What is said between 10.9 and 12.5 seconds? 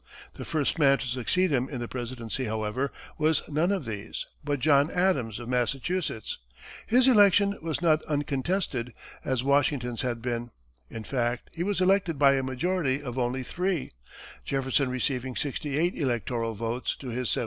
fact, he was elected by a